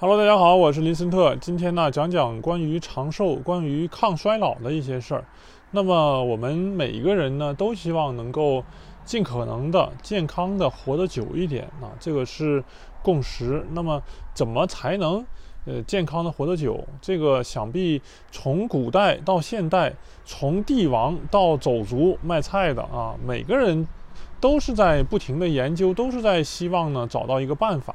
[0.00, 1.34] Hello，大家好，我是林森特。
[1.40, 5.24] 今天呢，讲讲关于长寿、关于抗衰老的一些事儿。
[5.72, 8.62] 那么，我们每一个人呢，都希望能够
[9.04, 12.62] 尽可能的健康的活得久一点啊，这个是
[13.02, 13.66] 共识。
[13.72, 14.00] 那么，
[14.32, 15.26] 怎么才能
[15.64, 16.78] 呃健康的活得久？
[17.00, 19.92] 这个想必从古代到现代，
[20.24, 23.84] 从帝王到走卒卖菜的啊，每个人
[24.38, 27.92] 都是在不停的研究，都是在希望呢找到一个办法。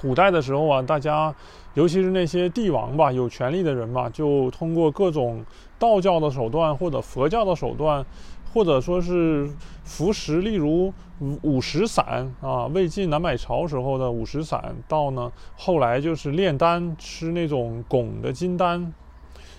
[0.00, 1.34] 古代的时候啊，大家，
[1.74, 5.44] 尤其是那些帝王吧，有权力的人吧，就通过各种
[5.76, 8.06] 道教的手段，或者佛教的手段，
[8.54, 9.50] 或者说是
[9.82, 18.92] 服食，例如五五石散啊，魏晋南北朝时候的五石散，到呢后来就是炼丹，吃那种汞的金丹，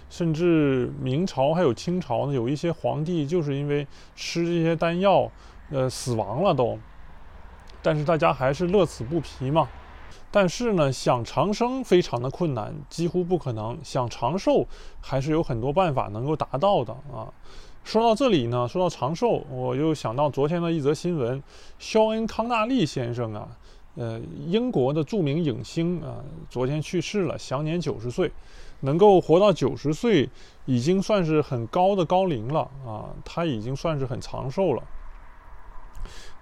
[0.09, 3.85] 甚至明朝还有清朝呢，有一些皇帝就是因为
[4.15, 5.29] 吃这些丹药，
[5.69, 6.79] 呃，死亡了都，
[7.81, 9.67] 但是大家还是乐此不疲嘛。
[10.31, 13.77] 但是呢，想长生非常的困难，几乎不可能。
[13.83, 14.65] 想长寿，
[15.01, 17.31] 还是有很多办法能够达到的啊。
[17.83, 21.41] 说到这里呢，说到长寿，我又想到昨天的一则新闻：
[21.79, 23.47] 肖恩·康纳利先生啊，
[23.95, 26.17] 呃，英国的著名影星啊，
[26.49, 28.31] 昨天去世了，享年九十岁。
[28.81, 30.29] 能够活到九十岁，
[30.65, 34.81] 已经算是很高的高龄了啊，他已经算是很长寿了。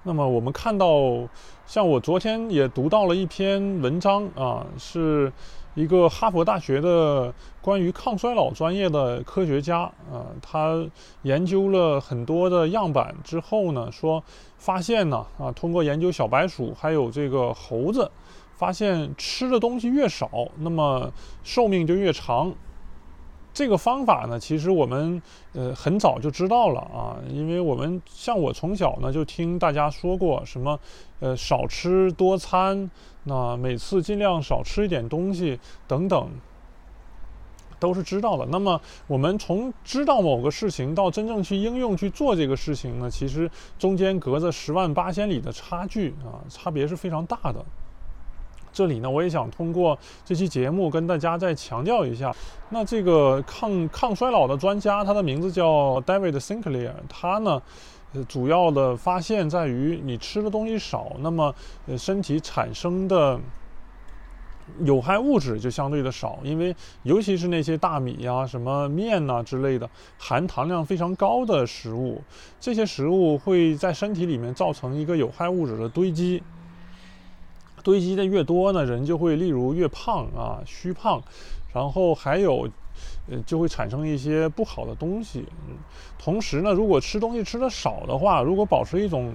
[0.08, 1.28] 那么我们看到，
[1.66, 5.30] 像我昨天也读到了一篇文章啊，是
[5.76, 10.82] 一个哈佛大学的关于抗衰老专业的科学家啊，他
[11.24, 14.24] 研究了很多的样板之后呢，说
[14.58, 18.10] 发现呢啊，通过研究小白鼠还有这个猴子，
[18.54, 21.12] 发现吃的东西越少，那么
[21.44, 22.54] 寿命就越长。
[23.58, 25.20] 这个方法呢，其实我们
[25.54, 30.80] 呃很早就知道了啊，因为我们像我从小呢就听大家说过什么，
[31.20, 32.88] 呃少吃多餐，
[33.24, 36.30] 那每次尽量少吃一点东西等等，
[37.80, 38.46] 都是知道的。
[38.46, 43.50] 那么我们从知道某个事情到真正去应用去做这个事情呢，其实
[43.80, 47.66] 中间隔着十万八千里的差距啊，差别是非常大的。
[48.78, 52.32] 这里呢，我也想通过这期节目跟大家再强调一下，
[52.70, 57.60] 那这个抗抗衰老的专家，他的名字叫 David Sinclair，他呢，
[58.14, 61.52] 呃，主要的发现在于你吃的东西少，那么
[61.88, 63.40] 呃身体产生的
[64.82, 69.90] 有害物质就相对的少，因为尤其是那些大米呀、什么面呐之类的，
[70.20, 72.22] 含糖量非常高的食物，
[72.60, 76.44] 这些食物会在身体里面造成一个有害物质的堆积。
[77.88, 81.22] 堆积的越多呢，人就会例如越胖啊，虚胖，
[81.74, 82.68] 然后还有，
[83.30, 85.46] 呃，就会产生一些不好的东西。
[85.70, 85.78] 嗯
[86.20, 89.32] 同时呢，如果吃东西吃的少的话，如果保持一种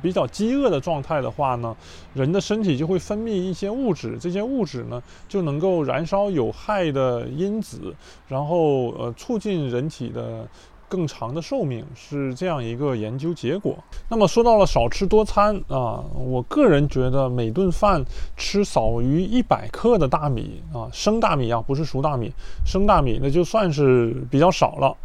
[0.00, 1.76] 比较饥饿的状态的话呢，
[2.14, 7.94] 人的身体就会分泌一些物质，这些物质呢就能够燃烧有害的因子，
[8.26, 10.48] 然后呃促进人体的。
[10.90, 13.76] 更长的寿命是这样一个研究结果。
[14.08, 18.04] 那么说到了少吃多餐啊，我个人觉得每顿饭
[18.36, 22.32] 吃少于一百克的大米啊，生大米啊，不是熟大米，
[22.66, 24.96] 生大米那就算是比较少了。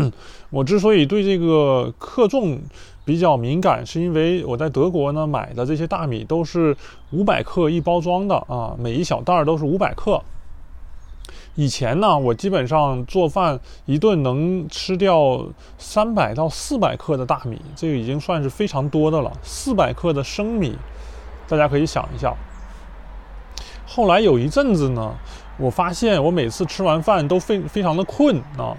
[0.50, 2.58] 我之所以对这个克重
[3.04, 6.76] 比较敏感，是因为我在德国呢买的这些大米都是
[7.12, 10.20] 五百克一包装的啊，每一小袋都是五百克。
[11.56, 15.44] 以前呢，我基本上做饭一顿能吃掉
[15.76, 19.30] 三百到四百克的大米，这个已经算是非常多的了。
[19.42, 20.78] 四百克的生米，
[21.48, 22.32] 大家可以想一下。
[23.84, 25.12] 后来有一阵子呢，
[25.58, 28.74] 我发现我每次吃完饭都非非常的困啊，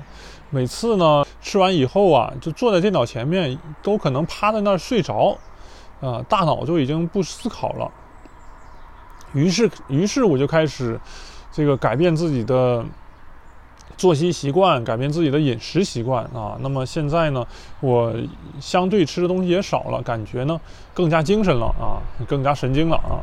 [0.50, 5.38] 每次呢吃完以后啊，就坐在电脑前面，都可能趴在那儿睡着，
[6.00, 7.92] 啊，大脑就已经不思考了。
[9.34, 11.00] 于是，于是我就开始。
[11.52, 12.84] 这个改变自己的
[13.98, 16.58] 作息习惯，改变自己的饮食习惯啊。
[16.62, 17.46] 那么现在呢，
[17.82, 18.14] 我
[18.60, 20.60] 相对吃的东西也少了，感觉呢
[20.94, 23.22] 更加精神了啊，更加神经了啊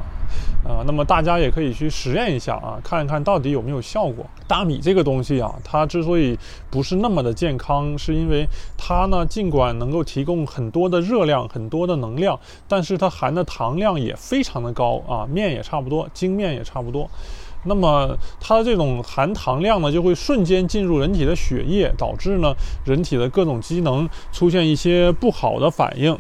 [0.64, 0.84] 啊。
[0.86, 4.24] 那么大家也可以去实验一下啊，看一看到底有没有效果。
[4.46, 6.38] 大米这个东西啊，它之所以
[6.70, 12.38] 不是那么的健康，是因为它呢尽管能够提供很多的热量、很多的能量，
[12.68, 15.26] 但是它含的糖量也非常的高啊。
[15.26, 17.10] 面也差不多，精面也差不多。
[17.64, 26.12] 那么它的这种含糖量呢，就会瞬间进入人体的血液，导致呢人体的各种机能出现一些不好的反应，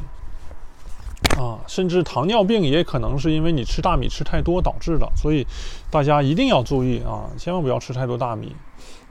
[1.38, 5.08] 啊，甚至糖尿病也可能是因为你吃大米吃太多导致的。
[5.16, 5.46] 所以
[5.90, 8.54] 大家一定要注意啊，千万不要吃太多大米。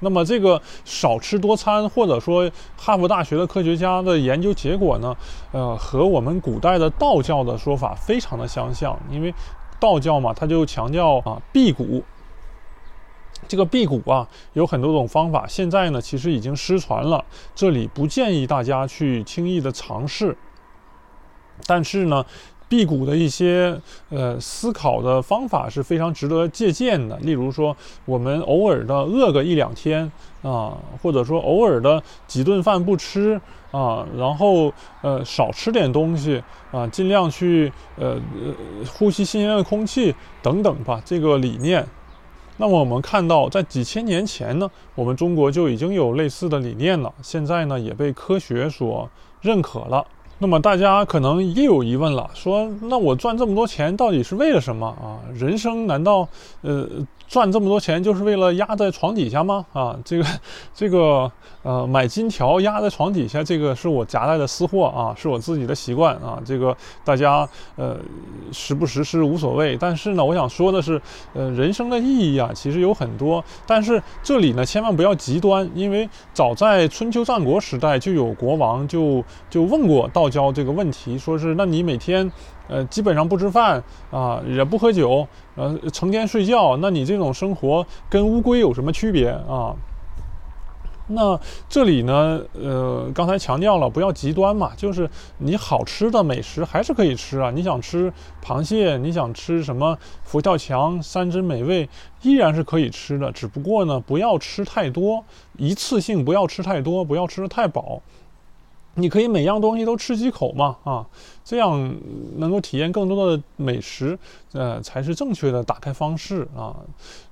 [0.02, 5.16] 那么这个少吃多餐，或者说哈佛大学的科学家的研究结果呢，
[5.54, 9.34] 呃，和我们古代的道教的说法非常的相像，因为。
[9.80, 12.04] 道教嘛，它就强调啊辟谷。
[13.48, 20.38] 这个辟谷啊，有很多种方法，现在呢其实已经失传了，这里不建议大家去轻易的尝试。
[21.66, 22.26] 但是呢。
[22.70, 23.80] 辟谷的一些
[24.10, 27.18] 呃思考的方法是非常值得借鉴的。
[27.20, 27.74] 例如说，
[28.04, 30.12] 我们偶尔的饿个一两天
[30.42, 33.40] 啊，或者说偶尔的几顿饭不吃
[33.72, 34.70] 啊，然后
[35.02, 38.20] 呃少吃点东西啊，尽量去呃
[38.86, 41.02] 呼吸新鲜的空气等等吧。
[41.06, 41.88] 这个理念，
[42.58, 49.10] 那么我们看到在几千年前呢，我们中国就已经有类似的理念了，现在呢也被科学所
[49.42, 50.06] 认可了。
[50.40, 55.18] 那么大家可能也有疑问了，说那我赚这么多钱到底是为了什么啊？
[55.34, 56.28] 人生难道
[56.62, 56.88] 呃？
[57.28, 59.66] 赚这么多钱就是为了压在床底下吗？
[59.74, 60.26] 啊，这个，
[60.74, 61.30] 这个，
[61.62, 66.42] 呃，买金条压在床底下，这个是我夹带的私货啊，是我自己的习惯啊。
[66.46, 66.74] 这个
[67.04, 67.46] 大家
[67.76, 67.98] 呃，
[68.54, 69.76] 时不时是无所谓。
[69.76, 71.02] 但是呢，我想说的是，
[71.34, 73.44] 呃，人生的意义啊，其实有很多。
[73.66, 82.32] 但是这里呢，千万不要极端，因为早在春秋战国时代就有国王就就问过到道教这个问题，说是那你每天。
[82.70, 83.82] 呃，基本上不吃饭
[84.12, 85.26] 啊，也不喝酒，
[85.56, 89.74] 呃，成天睡觉，那你这种生活跟乌龟有什么区别啊？
[91.08, 91.40] 那
[91.70, 97.50] 这里呢，呃，刚才强调了不要极端嘛，就是你好吃的美食还是可以吃啊。
[97.56, 98.12] 你想吃
[98.44, 101.88] 螃蟹，你想吃什么佛跳墙、山珍美味，
[102.22, 105.24] 依然是可以吃的，只不过呢，不要吃太多，
[105.56, 108.02] 一次性不要吃太多，不要吃的太饱。
[108.98, 111.06] 你可以每样东西都吃几口嘛，啊，
[111.44, 111.96] 这样
[112.38, 114.18] 能够体验更多的美食，
[114.54, 116.76] 呃，才是正确的打开方式啊。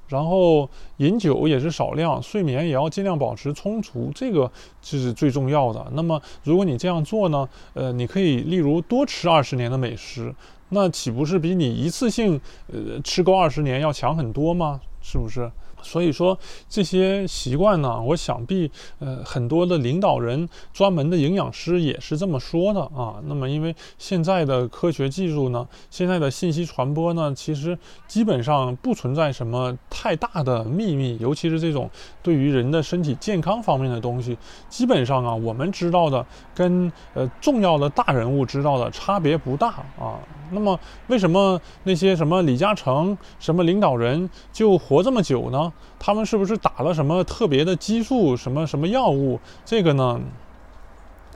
[0.07, 4.50] 然后饮酒也是少量，睡眠也要尽量保持充足，这个
[4.83, 5.83] 是最重要的。
[5.94, 10.33] 那么如果你这样做呢，呃，你可以例如多吃二十年的美食，
[10.69, 12.39] 那岂不是比你一次性
[12.71, 14.79] 呃吃够二十年要强很多吗？
[15.01, 15.51] 是不是？
[15.86, 16.38] 所以说
[16.68, 23.22] 这些习惯呢，我想必呃很多的领导人、专门的营养师也是这么说的啊。
[23.26, 27.78] 那么因为现在的科学技术呢，现在的信息传播呢，其实
[28.08, 31.90] 基本上不存在什么太大的秘密，尤其是这种
[32.24, 34.36] 对于人的身体健康方面的东西，
[34.68, 39.68] 基本上啊我们知道的跟呃重要的大人物知道的差别不大
[40.00, 40.20] 啊。
[40.52, 45.72] 那么为什么那些什么李嘉诚什么领导人就活这么久呢？
[45.98, 49.39] 他们是不是打了什么特别的激素、什么什么药物？
[49.63, 50.19] 这个呢，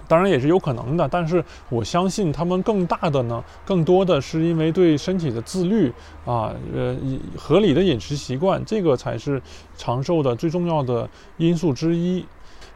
[0.08, 1.08] 当然也是有可能的。
[1.08, 5.92] 但是我相信他们更大的呢，更多的是因为对身体的自律
[6.26, 6.96] 啊，呃，
[7.38, 9.42] 合理的饮食习惯，这个才是
[9.76, 12.26] 长寿的最重要的因素之一。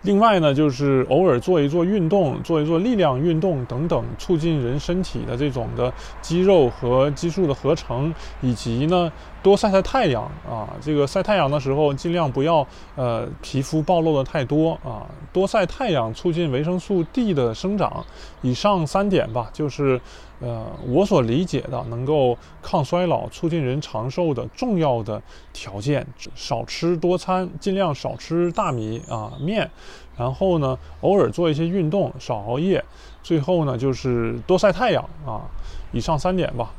[0.03, 5.91] 另外呢，就是偶尔做一做运动，做一做力量运动等等，促进人身体的这种的
[6.21, 9.11] 肌肉和激素的合成，以及呢。
[9.43, 10.69] 多晒晒太阳啊！
[10.79, 12.65] 这个晒太阳的时候，尽量不要
[12.95, 15.05] 呃皮肤暴露的太多啊。
[15.33, 18.05] 多晒太阳，促进维生素 D 的生长。
[18.41, 19.99] 以上三点吧，就是
[20.43, 25.21] 呃我所理解的能够抗衰老、促进人长寿的重要的
[25.53, 26.05] 条件。
[26.35, 29.69] 少吃多餐，尽量少吃大米啊面，
[30.17, 32.83] 然后呢偶尔做一些运动，少熬夜。
[33.23, 35.49] 最后呢就是多晒太阳啊。
[35.93, 36.71] 以上三点吧。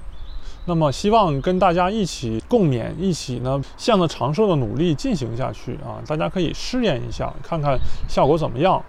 [0.67, 6.01] 那么，希望跟大家一起共勉，一起呢向着长寿的努力进行下去啊！
[6.07, 8.83] 大家可以试验一下，看看效果怎么样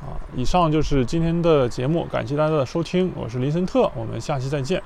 [0.00, 0.14] 啊！
[0.36, 4.82] 以上就是今天的节目，感谢大家的收听，我是林森特，我们下期再见。